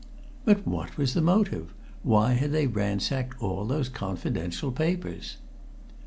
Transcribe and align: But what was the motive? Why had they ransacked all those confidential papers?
But 0.45 0.65
what 0.65 0.97
was 0.97 1.13
the 1.13 1.21
motive? 1.21 1.75
Why 2.01 2.33
had 2.33 2.51
they 2.53 2.65
ransacked 2.65 3.39
all 3.39 3.65
those 3.65 3.87
confidential 3.87 4.71
papers? 4.71 5.37